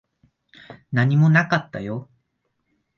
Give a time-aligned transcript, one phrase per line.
[0.91, 2.09] 何もなかったよ。